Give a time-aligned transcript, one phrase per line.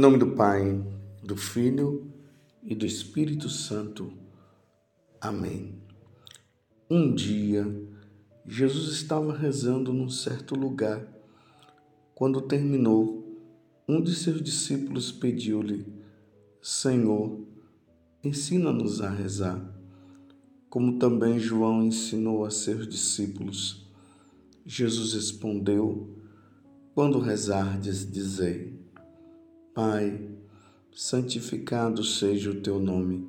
[0.00, 0.82] Em nome do Pai,
[1.22, 2.10] do Filho
[2.62, 4.10] e do Espírito Santo.
[5.20, 5.74] Amém.
[6.88, 7.66] Um dia,
[8.46, 11.06] Jesus estava rezando num certo lugar.
[12.14, 13.38] Quando terminou,
[13.86, 15.86] um de seus discípulos pediu-lhe:
[16.62, 17.38] Senhor,
[18.24, 19.62] ensina-nos a rezar,
[20.70, 23.86] como também João ensinou a seus discípulos.
[24.64, 26.16] Jesus respondeu:
[26.94, 28.79] Quando rezardes, dizei:
[29.72, 30.28] Pai,
[30.92, 33.24] santificado seja o teu nome,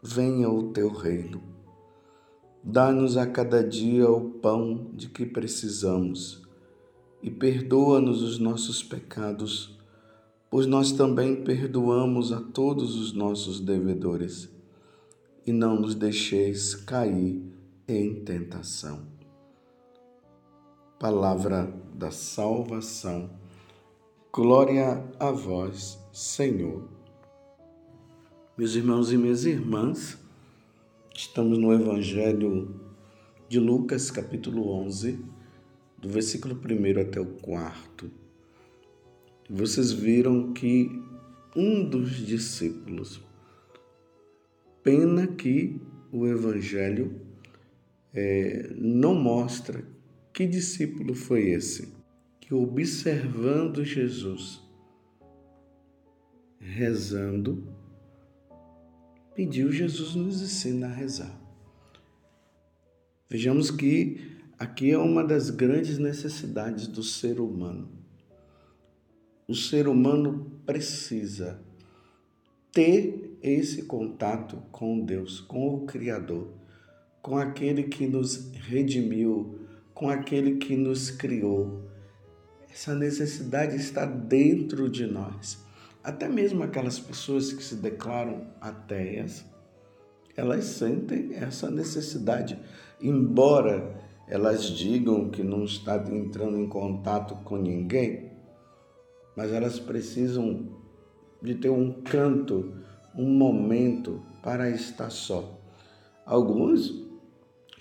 [0.00, 1.42] venha o teu reino.
[2.62, 6.42] Dá-nos a cada dia o pão de que precisamos
[7.20, 9.76] e perdoa-nos os nossos pecados,
[10.48, 14.48] pois nós também perdoamos a todos os nossos devedores.
[15.44, 17.42] E não nos deixeis cair
[17.88, 19.08] em tentação.
[21.00, 23.41] Palavra da salvação
[24.34, 26.88] Glória a vós, Senhor.
[28.56, 30.16] Meus irmãos e minhas irmãs,
[31.14, 32.80] estamos no Evangelho
[33.46, 35.22] de Lucas, capítulo 11,
[35.98, 38.10] do versículo 1 até o 4.
[39.50, 40.88] Vocês viram que
[41.54, 43.22] um dos discípulos,
[44.82, 45.78] pena que
[46.10, 47.20] o Evangelho
[48.14, 49.84] é, não mostra
[50.32, 52.00] que discípulo foi esse
[52.52, 54.60] que observando Jesus,
[56.58, 57.66] rezando,
[59.34, 61.40] pediu Jesus nos ensina a rezar.
[63.30, 67.88] Vejamos que aqui é uma das grandes necessidades do ser humano.
[69.48, 71.58] O ser humano precisa
[72.70, 76.52] ter esse contato com Deus, com o Criador,
[77.22, 79.58] com aquele que nos redimiu,
[79.94, 81.90] com aquele que nos criou,
[82.72, 85.62] essa necessidade está dentro de nós.
[86.02, 89.44] Até mesmo aquelas pessoas que se declaram ateias,
[90.34, 92.58] elas sentem essa necessidade,
[92.98, 93.94] embora
[94.26, 98.32] elas digam que não está entrando em contato com ninguém,
[99.36, 100.66] mas elas precisam
[101.42, 102.72] de ter um canto,
[103.14, 105.60] um momento para estar só.
[106.24, 106.90] Alguns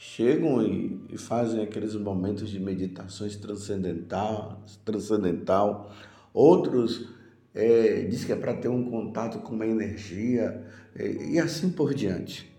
[0.03, 5.91] chegam e, e fazem aqueles momentos de meditações transcendental, transcendental.
[6.33, 7.07] Outros
[7.53, 11.93] é, diz que é para ter um contato com uma energia é, e assim por
[11.93, 12.51] diante.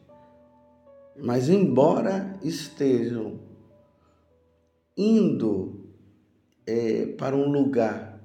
[1.20, 3.40] Mas embora estejam
[4.96, 5.84] indo
[6.64, 8.22] é, para um lugar,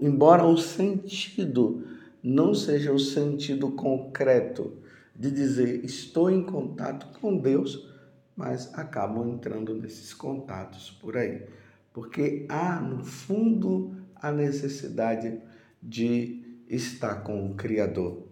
[0.00, 1.86] embora o sentido
[2.22, 4.72] não seja o sentido concreto
[5.14, 7.91] de dizer estou em contato com Deus,
[8.36, 11.46] mas acabam entrando nesses contatos por aí,
[11.92, 15.40] porque há no fundo a necessidade
[15.82, 18.26] de estar com o Criador.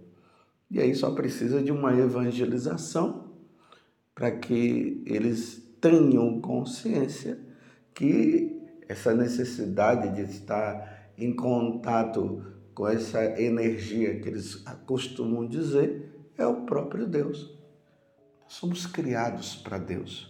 [0.70, 3.30] E aí só precisa de uma evangelização
[4.14, 7.38] para que eles tenham consciência
[7.92, 8.56] que
[8.88, 12.44] essa necessidade de estar em contato
[12.74, 16.08] com essa energia que eles costumam dizer
[16.38, 17.59] é o próprio Deus
[18.50, 20.28] somos criados para Deus.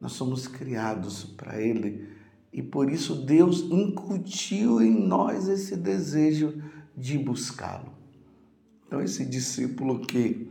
[0.00, 2.08] Nós somos criados para Ele
[2.50, 6.62] e por isso Deus incutiu em nós esse desejo
[6.96, 7.92] de buscá-lo.
[8.86, 10.50] Então, esse discípulo que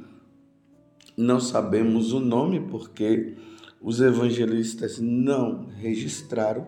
[1.18, 3.36] não sabemos o nome porque
[3.82, 6.68] os evangelistas não registraram,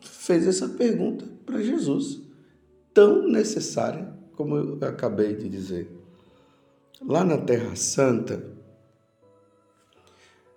[0.00, 2.22] fez essa pergunta para Jesus,
[2.94, 6.01] tão necessária como eu acabei de dizer.
[7.04, 8.46] Lá na Terra Santa,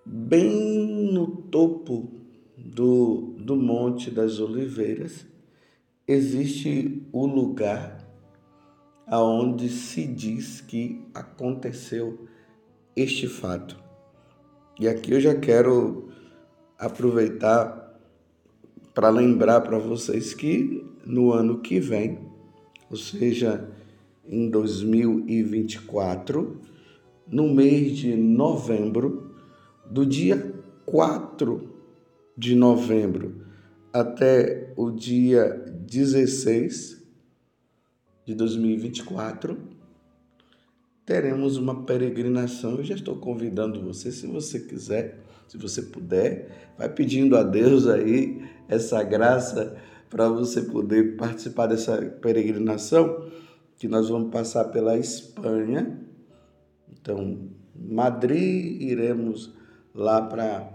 [0.04, 2.08] bem no topo
[2.56, 5.26] do, do Monte das Oliveiras,
[6.06, 7.98] existe o lugar
[9.08, 12.28] aonde se diz que aconteceu
[12.94, 13.76] este fato.
[14.78, 16.10] E aqui eu já quero
[16.78, 18.00] aproveitar
[18.94, 22.20] para lembrar para vocês que no ano que vem,
[22.88, 23.68] ou seja,
[24.28, 26.60] em 2024,
[27.26, 29.34] no mês de novembro,
[29.90, 31.74] do dia 4
[32.36, 33.46] de novembro
[33.92, 37.02] até o dia 16
[38.26, 39.56] de 2024,
[41.04, 42.76] teremos uma peregrinação.
[42.76, 47.86] Eu já estou convidando você, se você quiser, se você puder, vai pedindo a Deus
[47.86, 49.76] aí essa graça
[50.10, 53.28] para você poder participar dessa peregrinação
[53.76, 56.00] que nós vamos passar pela Espanha.
[56.92, 59.54] Então, Madrid, iremos
[59.94, 60.72] lá para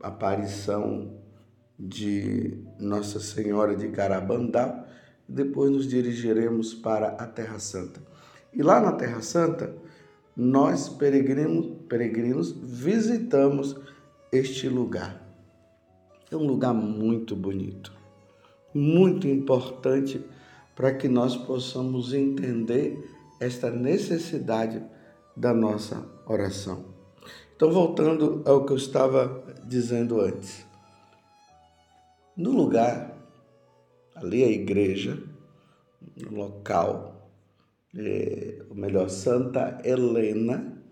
[0.00, 1.12] a aparição
[1.78, 4.84] de Nossa Senhora de Carabandal
[5.28, 8.00] depois nos dirigiremos para a Terra Santa.
[8.52, 9.74] E lá na Terra Santa,
[10.36, 13.76] nós peregrinos, peregrinos visitamos
[14.30, 15.22] este lugar.
[16.30, 17.92] É um lugar muito bonito,
[18.72, 20.24] muito importante
[20.74, 23.08] para que nós possamos entender
[23.40, 24.82] esta necessidade
[25.36, 26.94] da nossa oração.
[27.54, 30.66] Então, voltando ao que eu estava dizendo antes.
[32.36, 33.16] No lugar,
[34.14, 35.22] ali a igreja,
[36.16, 37.30] no local,
[37.96, 40.82] é, ou melhor, Santa Helena,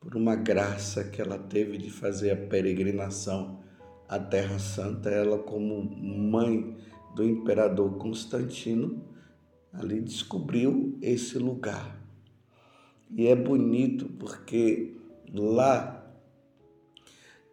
[0.00, 3.60] por uma graça que ela teve de fazer a peregrinação
[4.08, 6.76] à Terra Santa, ela como mãe
[7.14, 9.02] do imperador Constantino,
[9.72, 11.98] ali descobriu esse lugar.
[13.10, 14.96] E é bonito porque
[15.32, 15.98] lá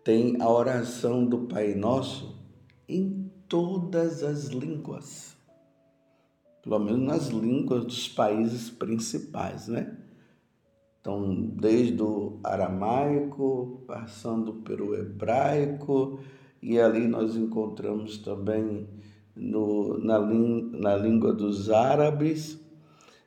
[0.03, 2.37] tem a oração do Pai Nosso
[2.87, 5.35] em todas as línguas,
[6.61, 9.97] pelo menos nas línguas dos países principais, né?
[10.99, 16.19] Então, desde o aramaico, passando pelo hebraico,
[16.61, 18.89] e ali nós encontramos também
[19.35, 22.59] no, na, na língua dos árabes,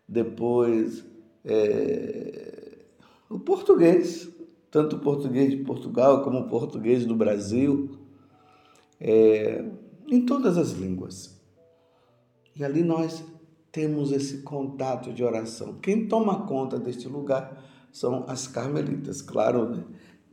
[0.09, 1.05] depois
[1.45, 2.79] é,
[3.29, 4.29] o português,
[4.71, 7.91] tanto o português de Portugal como o português do Brasil,
[9.01, 9.65] é,
[10.09, 11.39] em todas as línguas.
[12.57, 13.23] E ali nós
[13.71, 15.79] temos esse contato de oração.
[15.81, 17.63] Quem toma conta deste lugar
[17.93, 19.23] são as carmelitas.
[19.23, 19.85] Claro, né?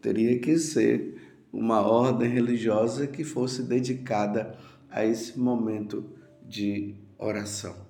[0.01, 1.21] teria que ser
[1.51, 4.74] uma ordem religiosa que fosse dedicada a
[5.05, 6.09] esse momento
[6.43, 7.85] de oração.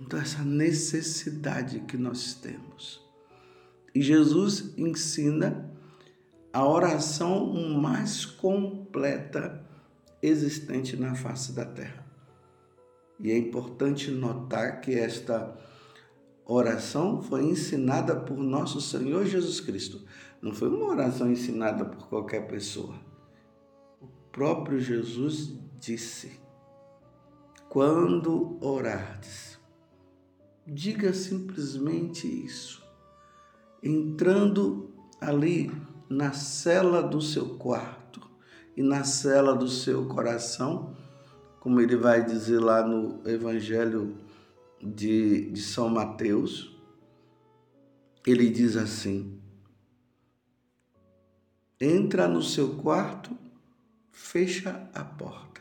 [0.00, 3.04] Então, essa necessidade que nós temos.
[3.94, 5.68] E Jesus ensina
[6.52, 9.64] a oração mais completa
[10.22, 12.06] existente na face da terra.
[13.20, 15.56] E é importante notar que esta
[16.46, 20.04] oração foi ensinada por nosso Senhor Jesus Cristo.
[20.40, 22.94] Não foi uma oração ensinada por qualquer pessoa.
[24.38, 26.40] Próprio Jesus disse:
[27.68, 29.58] Quando orardes,
[30.64, 32.86] diga simplesmente isso.
[33.82, 35.72] Entrando ali
[36.08, 38.30] na cela do seu quarto
[38.76, 40.94] e na cela do seu coração,
[41.58, 44.18] como ele vai dizer lá no Evangelho
[44.80, 46.80] de, de São Mateus,
[48.24, 49.36] ele diz assim:
[51.80, 53.47] entra no seu quarto,
[54.18, 55.60] fecha a porta.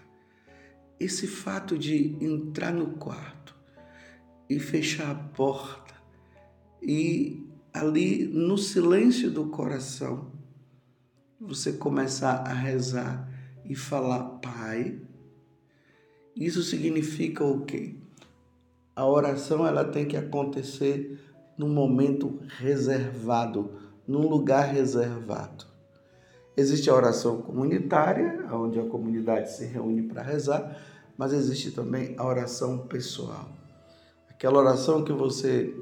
[0.99, 3.55] Esse fato de entrar no quarto
[4.49, 5.93] e fechar a porta
[6.81, 10.31] e ali no silêncio do coração
[11.39, 13.29] você começar a rezar
[13.63, 14.99] e falar Pai,
[16.35, 17.95] isso significa o quê?
[18.95, 21.19] A oração ela tem que acontecer
[21.57, 23.71] num momento reservado,
[24.07, 25.65] num lugar reservado.
[26.57, 30.77] Existe a oração comunitária, onde a comunidade se reúne para rezar,
[31.17, 33.49] mas existe também a oração pessoal.
[34.29, 35.75] Aquela oração que você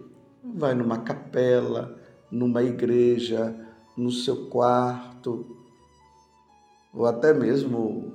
[0.44, 1.98] vai numa capela,
[2.32, 3.56] numa igreja,
[3.98, 5.58] no seu quarto,
[6.94, 8.14] ou até mesmo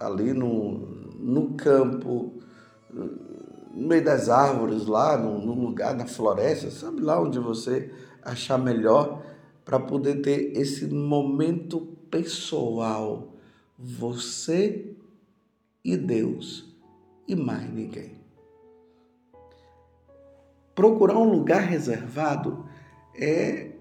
[0.00, 0.78] ali no,
[1.18, 2.32] no campo,
[2.90, 8.58] no meio das árvores, lá no, no lugar, na floresta, sabe lá onde você achar
[8.58, 9.22] melhor
[9.64, 13.34] para poder ter esse momento pessoal,
[13.78, 14.96] você
[15.84, 16.76] e Deus
[17.28, 18.16] e mais ninguém.
[20.74, 22.68] Procurar um lugar reservado
[23.14, 23.72] é,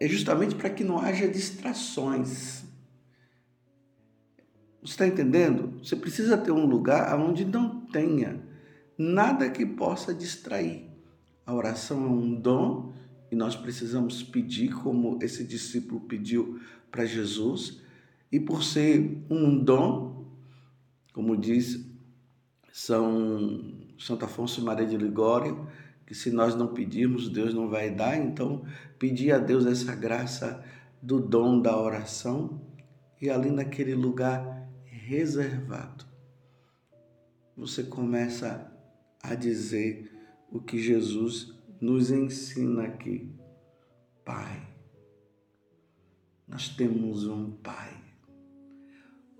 [0.00, 2.64] é justamente para que não haja distrações.
[4.82, 5.78] Você está entendendo?
[5.82, 8.42] Você precisa ter um lugar onde não tenha
[8.96, 10.90] nada que possa distrair.
[11.46, 12.92] A oração é um dom
[13.30, 17.82] e nós precisamos pedir, como esse discípulo pediu para Jesus,
[18.34, 20.26] e por ser um dom,
[21.12, 21.88] como diz
[22.72, 25.68] São Santo Afonso e Maria de Ligório,
[26.04, 28.64] que se nós não pedirmos, Deus não vai dar, então
[28.98, 30.64] pedir a Deus essa graça
[31.00, 32.60] do dom da oração
[33.22, 36.04] e ali naquele lugar reservado,
[37.56, 38.68] você começa
[39.22, 40.10] a dizer
[40.50, 43.32] o que Jesus nos ensina aqui.
[44.24, 44.66] Pai,
[46.48, 48.03] nós temos um Pai,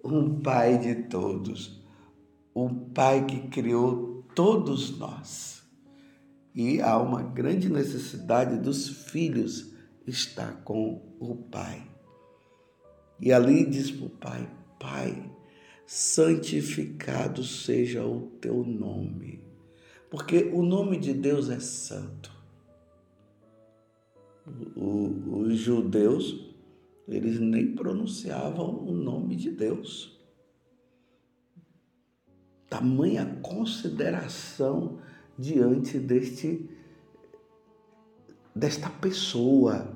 [0.04, 1.82] um Pai de todos,
[2.54, 5.62] um Pai que criou todos nós.
[6.54, 9.72] E há uma grande necessidade dos filhos
[10.06, 11.82] estar com o Pai.
[13.18, 15.32] E ali diz para o Pai: Pai,
[15.86, 19.42] santificado seja o teu nome.
[20.10, 22.32] Porque o nome de Deus é santo.
[24.76, 26.53] Os judeus,
[27.06, 30.18] eles nem pronunciavam o nome de Deus.
[32.68, 34.98] Tamanha consideração
[35.38, 36.68] diante deste
[38.54, 39.88] desta pessoa.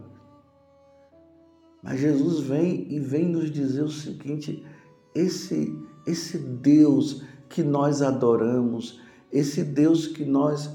[1.83, 4.65] Mas Jesus vem e vem nos dizer o seguinte:
[5.15, 5.75] esse,
[6.07, 9.01] esse Deus que nós adoramos,
[9.33, 10.71] esse Deus que nós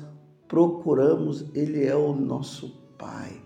[0.48, 3.42] procuramos, ele é o nosso Pai.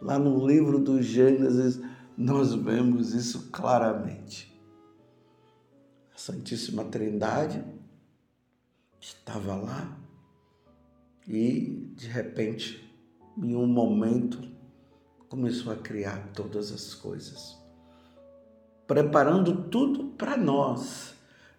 [0.00, 1.80] Lá no livro do Gênesis,
[2.20, 4.52] nós vemos isso claramente.
[6.14, 7.64] A Santíssima Trindade
[9.00, 9.98] estava lá
[11.26, 12.86] e, de repente,
[13.36, 14.38] em um momento,
[15.28, 17.58] começou a criar todas as coisas
[18.90, 21.14] preparando tudo para nós.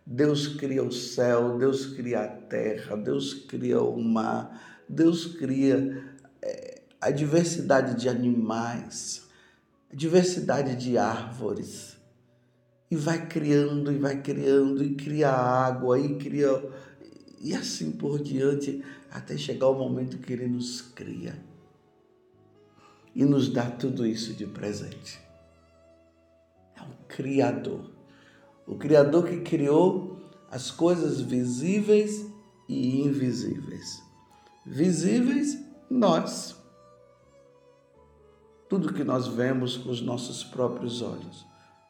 [0.05, 6.81] Deus cria o céu, Deus cria a terra, Deus cria o mar, Deus cria é,
[6.99, 9.30] a diversidade de animais,
[9.93, 11.97] diversidade de árvores.
[12.89, 16.61] E vai criando, e vai criando, e cria água, e cria.
[17.39, 21.51] E assim por diante, até chegar o momento que Ele nos cria
[23.13, 25.19] e nos dá tudo isso de presente.
[27.07, 27.91] Criador.
[28.65, 30.17] O Criador que criou
[30.49, 32.25] as coisas visíveis
[32.69, 34.01] e invisíveis.
[34.65, 35.57] Visíveis,
[35.89, 36.55] nós.
[38.71, 41.45] Tudo que nós vemos com os nossos próprios olhos.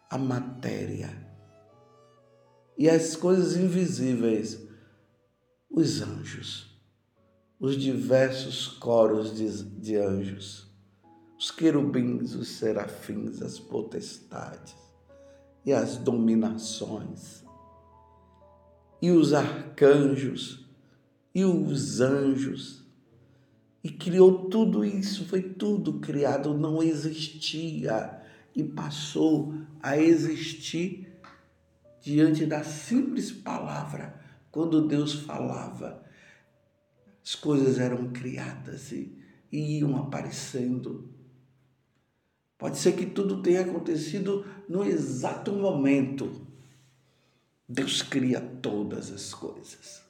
[0.09, 1.15] A matéria.
[2.75, 4.59] E as coisas invisíveis,
[5.69, 6.75] os anjos.
[7.59, 10.67] Os diversos coros de, de anjos.
[11.37, 14.81] Os querubins, os serafins, as potestades
[15.63, 17.43] e as dominações,
[18.99, 20.67] e os arcanjos,
[21.35, 22.80] e os anjos,
[23.83, 28.21] e criou tudo isso, foi tudo criado, não existia
[28.55, 31.07] e passou a existir
[32.01, 34.19] diante da simples palavra,
[34.51, 36.03] quando Deus falava.
[37.23, 39.17] As coisas eram criadas e,
[39.51, 41.11] e iam aparecendo
[42.61, 46.45] Pode ser que tudo tenha acontecido no exato momento.
[47.67, 50.03] Deus cria todas as coisas.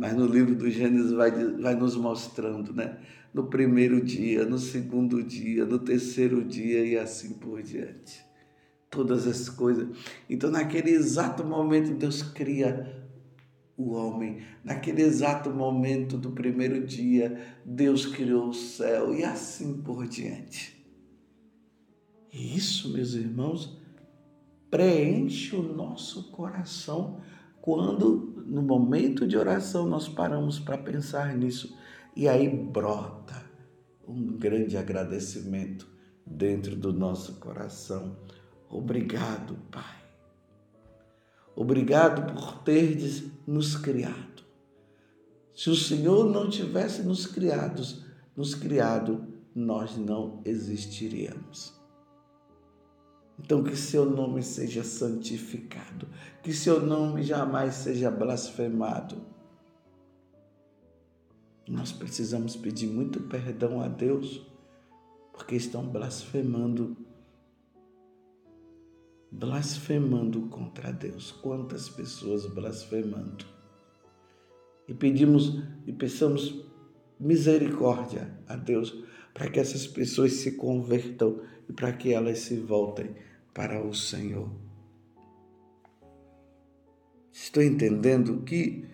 [0.00, 2.96] Mas no livro do Gênesis vai, vai nos mostrando, né?
[3.34, 8.24] No primeiro dia, no segundo dia, no terceiro dia e assim por diante.
[8.88, 9.94] Todas as coisas.
[10.26, 13.04] Então, naquele exato momento, Deus cria
[13.76, 14.38] o homem.
[14.64, 20.82] Naquele exato momento do primeiro dia, Deus criou o céu e assim por diante.
[22.32, 23.78] E isso, meus irmãos,
[24.70, 27.20] preenche o nosso coração
[27.60, 31.76] quando, no momento de oração, nós paramos para pensar nisso.
[32.16, 33.42] E aí brota
[34.06, 35.86] um grande agradecimento
[36.26, 38.16] dentro do nosso coração.
[38.68, 40.00] Obrigado, Pai.
[41.54, 44.44] Obrigado por terdes nos criado.
[45.54, 48.04] Se o Senhor não tivesse nos criados,
[48.36, 51.79] nos criado, nós não existiríamos.
[53.42, 56.06] Então, que seu nome seja santificado,
[56.42, 59.16] que seu nome jamais seja blasfemado.
[61.66, 64.46] Nós precisamos pedir muito perdão a Deus,
[65.32, 66.94] porque estão blasfemando,
[69.32, 71.32] blasfemando contra Deus.
[71.32, 73.46] Quantas pessoas blasfemando.
[74.86, 76.62] E pedimos e peçamos
[77.18, 78.94] misericórdia a Deus
[79.32, 84.50] para que essas pessoas se convertam e para que elas se voltem para o Senhor.
[87.32, 88.84] Estou entendendo que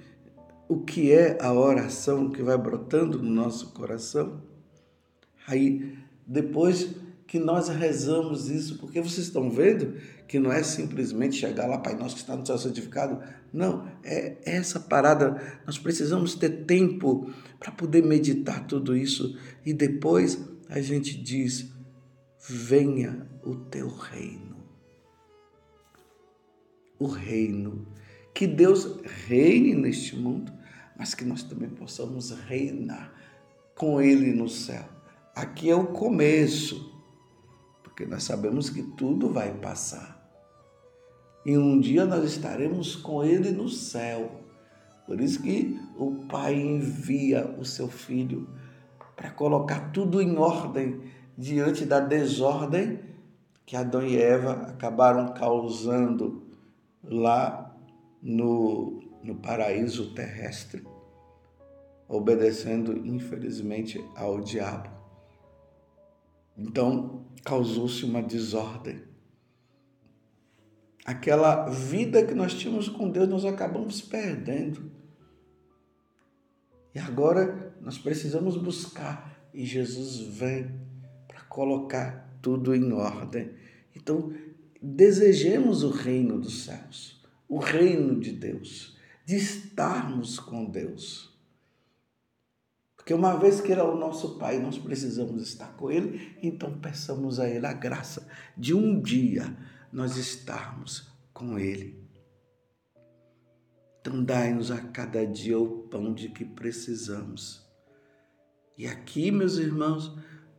[0.69, 4.43] o que é a oração que vai brotando no nosso coração?
[5.47, 5.97] Aí,
[6.27, 6.91] depois
[7.27, 9.95] que nós rezamos isso, porque vocês estão vendo
[10.29, 13.21] que não é simplesmente chegar lá, Pai Nosso que está no céu santificado.
[13.53, 15.61] Não, é essa parada.
[15.67, 21.71] Nós precisamos ter tempo para poder meditar tudo isso e depois a gente diz:
[22.49, 24.57] venha o teu reino.
[26.99, 27.87] O reino.
[28.35, 30.53] Que Deus reine neste mundo,
[30.99, 33.13] mas que nós também possamos reinar
[33.77, 34.85] com Ele no céu.
[35.35, 36.93] Aqui é o começo,
[37.83, 40.17] porque nós sabemos que tudo vai passar.
[41.45, 44.41] E um dia nós estaremos com Ele no céu.
[45.07, 48.49] Por isso que o Pai envia o seu Filho
[49.15, 51.01] para colocar tudo em ordem
[51.39, 53.16] diante da desordem
[53.67, 56.47] que Adão e Eva acabaram causando
[57.03, 57.77] lá
[58.23, 60.87] no, no paraíso terrestre,
[62.09, 64.89] obedecendo, infelizmente, ao diabo.
[66.57, 69.03] Então, causou-se uma desordem.
[71.05, 74.93] Aquela vida que nós tínhamos com Deus, nós acabamos perdendo.
[76.95, 80.81] E agora nós precisamos buscar, e Jesus vem
[81.29, 83.51] para colocar tudo em ordem.
[83.97, 84.33] Então,
[84.81, 91.37] desejemos o reino dos céus, o reino de Deus, de estarmos com Deus.
[92.95, 96.79] Porque uma vez que Ele é o nosso Pai, nós precisamos estar com Ele, então
[96.79, 99.57] peçamos a Ele a graça de um dia
[99.93, 102.01] nós estarmos com Ele.
[104.01, 107.67] Então, dai-nos a cada dia o pão de que precisamos.
[108.79, 110.17] E aqui, meus irmãos,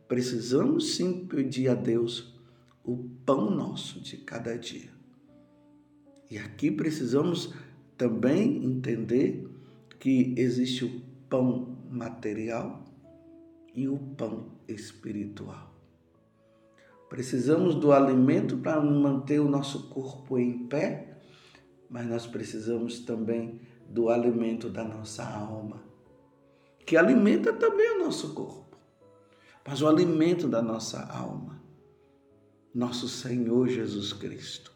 [0.08, 2.34] precisamos sim pedir a Deus
[2.82, 4.90] o pão nosso de cada dia.
[6.30, 7.54] E aqui precisamos
[7.96, 9.46] também entender
[9.98, 12.84] que existe o pão material
[13.74, 15.74] e o pão espiritual.
[17.08, 21.18] Precisamos do alimento para manter o nosso corpo em pé,
[21.88, 25.82] mas nós precisamos também do alimento da nossa alma,
[26.84, 28.67] que alimenta também o nosso corpo,
[29.66, 31.62] mas o alimento da nossa alma,
[32.74, 34.72] nosso Senhor Jesus Cristo,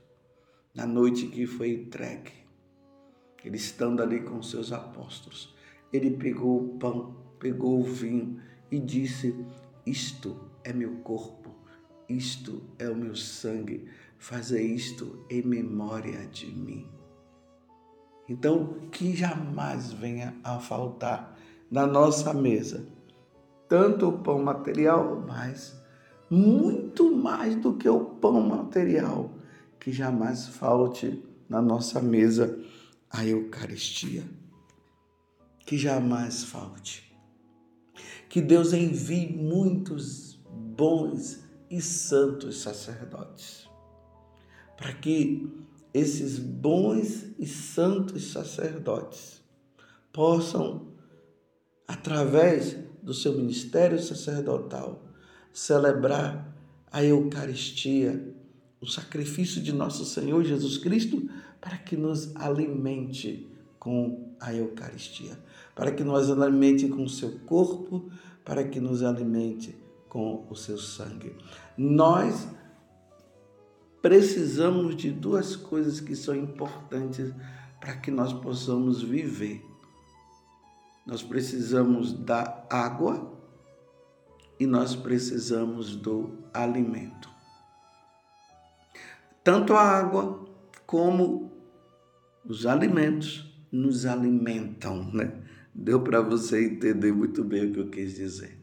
[0.75, 2.33] na noite que foi entregue,
[3.45, 5.55] ele estando ali com seus apóstolos,
[5.93, 9.35] ele pegou o pão, pegou o vinho e disse:
[9.85, 11.55] Isto é meu corpo,
[12.09, 16.89] isto é o meu sangue, fazer isto em memória de mim.
[18.29, 21.37] Então, que jamais venha a faltar
[21.71, 22.87] na nossa mesa
[23.73, 25.75] tanto o pão material, mas
[26.29, 29.31] muito mais do que o pão material,
[29.81, 32.63] que jamais falte na nossa mesa
[33.11, 34.25] a Eucaristia
[35.65, 37.17] que jamais falte.
[38.28, 40.39] Que Deus envie muitos
[40.76, 43.67] bons e santos sacerdotes,
[44.76, 45.50] para que
[45.95, 49.43] esses bons e santos sacerdotes
[50.13, 50.89] possam,
[51.89, 55.02] através do seu ministério sacerdotal,
[55.52, 56.54] celebrar
[56.91, 58.34] a Eucaristia,
[58.80, 61.28] o sacrifício de nosso Senhor Jesus Cristo,
[61.60, 65.36] para que nos alimente com a Eucaristia
[65.75, 68.10] para que nos alimente com o seu corpo,
[68.45, 69.76] para que nos alimente
[70.08, 71.34] com o seu sangue.
[71.76, 72.47] Nós
[74.00, 77.32] precisamos de duas coisas que são importantes
[77.80, 79.65] para que nós possamos viver.
[81.06, 83.32] Nós precisamos da água
[84.58, 87.28] e nós precisamos do alimento.
[89.43, 90.45] Tanto a água
[90.86, 91.50] como
[92.45, 95.43] os alimentos nos alimentam, né?
[95.75, 98.60] Deu para você entender muito bem o que eu quis dizer.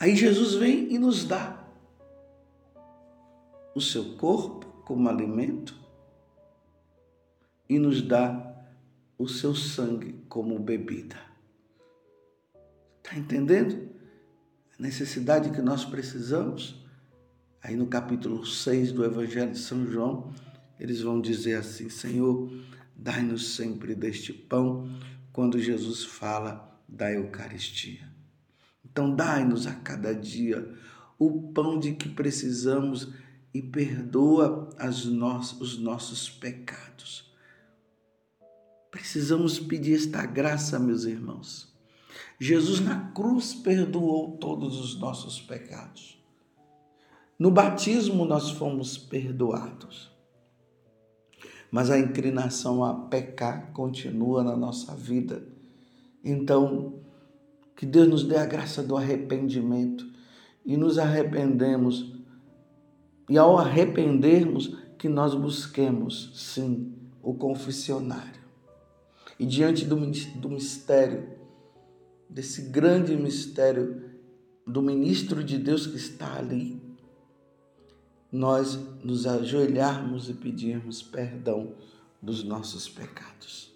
[0.00, 1.62] Aí Jesus vem e nos dá
[3.74, 5.78] o seu corpo como alimento
[7.68, 8.49] e nos dá
[9.22, 11.16] o seu sangue como bebida.
[12.98, 13.90] Está entendendo?
[14.78, 16.84] A necessidade que nós precisamos.
[17.62, 20.32] Aí no capítulo 6 do Evangelho de São João,
[20.78, 22.50] eles vão dizer assim: Senhor,
[23.02, 24.86] Dai-nos sempre deste pão
[25.32, 28.06] quando Jesus fala da Eucaristia.
[28.84, 30.70] Então, dai-nos a cada dia
[31.18, 33.10] o pão de que precisamos
[33.54, 37.29] e perdoa as no os nossos pecados.
[38.90, 41.72] Precisamos pedir esta graça, meus irmãos.
[42.38, 46.18] Jesus na cruz perdoou todos os nossos pecados.
[47.38, 50.10] No batismo nós fomos perdoados
[51.70, 55.42] mas a inclinação a pecar continua na nossa vida.
[56.24, 56.94] Então,
[57.76, 60.06] que Deus nos dê a graça do arrependimento
[60.66, 62.12] e nos arrependemos.
[63.28, 68.39] E ao arrependermos, que nós busquemos, sim, o confessionário.
[69.40, 71.30] E diante do, do mistério,
[72.28, 74.04] desse grande mistério
[74.66, 76.78] do ministro de Deus que está ali,
[78.30, 81.72] nós nos ajoelharmos e pedirmos perdão
[82.20, 83.74] dos nossos pecados.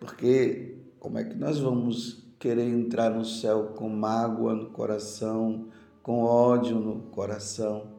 [0.00, 5.68] Porque como é que nós vamos querer entrar no céu com mágoa no coração,
[6.02, 7.92] com ódio no coração,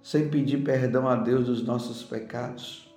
[0.00, 2.91] sem pedir perdão a Deus dos nossos pecados?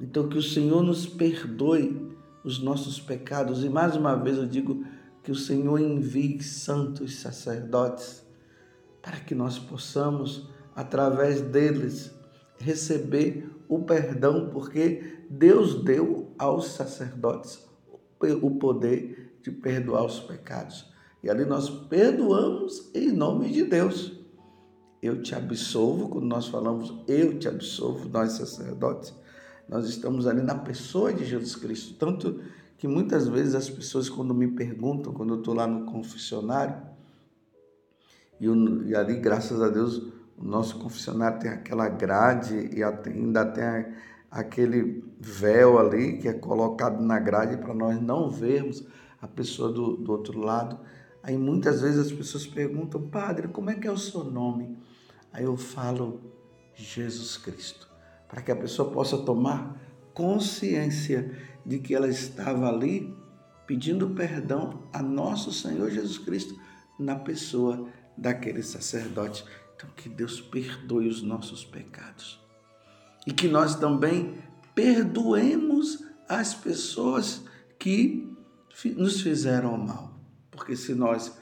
[0.00, 2.10] Então, que o Senhor nos perdoe
[2.42, 4.84] os nossos pecados, e mais uma vez eu digo
[5.22, 8.24] que o Senhor envie santos sacerdotes
[9.02, 12.10] para que nós possamos através deles,
[12.58, 17.64] receber o perdão, porque Deus deu aos sacerdotes
[18.42, 20.90] o poder de perdoar os pecados.
[21.22, 24.18] E ali nós perdoamos em nome de Deus.
[25.02, 29.14] Eu te absolvo, quando nós falamos eu te absolvo, nós sacerdotes,
[29.70, 31.94] nós estamos ali na pessoa de Jesus Cristo.
[31.94, 32.40] Tanto
[32.76, 36.74] que muitas vezes as pessoas, quando me perguntam, quando eu estou lá no confessionário,
[38.40, 39.98] e, eu, e, ali, graças a Deus,
[40.36, 43.94] o nosso confessionário tem aquela grade e ainda tem
[44.28, 48.84] aquele véu ali que é colocado na grade para nós não vermos
[49.22, 50.80] a pessoa do, do outro lado.
[51.22, 54.76] Aí muitas vezes as pessoas perguntam, Padre, como é que é o seu nome?
[55.32, 56.20] Aí eu falo,
[56.74, 57.89] Jesus Cristo,
[58.30, 59.76] para que a pessoa possa tomar
[60.14, 63.14] consciência de que ela estava ali
[63.66, 66.58] pedindo perdão a nosso Senhor Jesus Cristo
[66.98, 69.44] na pessoa daquele sacerdote.
[69.74, 72.40] Então, que Deus perdoe os nossos pecados
[73.26, 74.38] e que nós também
[74.74, 77.44] perdoemos as pessoas
[77.78, 78.28] que
[78.96, 80.14] nos fizeram mal.
[80.50, 81.38] Porque se nós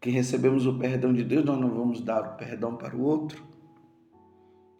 [0.00, 3.42] que recebemos o perdão de Deus, nós não vamos dar o perdão para o outro.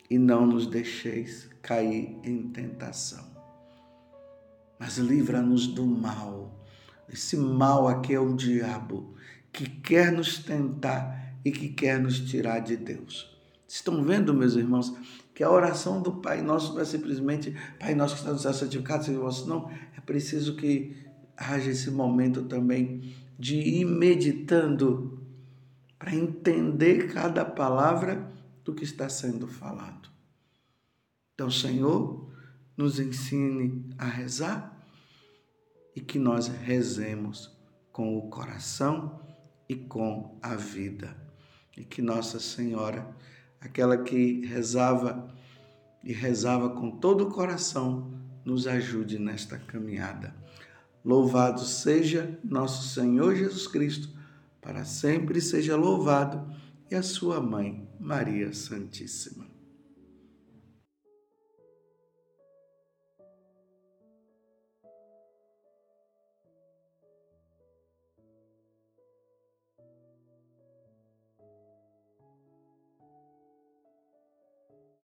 [0.09, 3.25] E não nos deixeis cair em tentação.
[4.79, 6.55] Mas livra-nos do mal.
[7.09, 9.15] Esse mal aqui é o diabo
[9.53, 13.35] que quer nos tentar e que quer nos tirar de Deus.
[13.69, 14.95] Estão vendo, meus irmãos,
[15.35, 19.05] que a oração do Pai Nosso não é simplesmente Pai Nosso que está no santificado,
[19.05, 19.71] seja não.
[19.97, 20.97] É preciso que
[21.37, 25.21] haja esse momento também de ir meditando
[25.99, 28.31] para entender cada palavra
[28.65, 30.09] do que está sendo falado.
[31.35, 32.33] Então, Senhor,
[32.77, 34.75] nos ensine a rezar
[35.95, 37.57] e que nós rezemos
[37.93, 39.21] com o coração
[39.69, 41.17] e com a vida.
[41.77, 43.15] E que Nossa Senhora,
[43.61, 45.33] aquela que rezava
[46.03, 48.13] e rezava com todo o coração,
[48.45, 50.35] nos ajude nesta caminhada.
[51.05, 54.09] Louvado seja nosso Senhor Jesus Cristo,
[54.61, 56.55] para sempre seja louvado,
[56.91, 59.44] e a sua mãe, Maria Santíssima.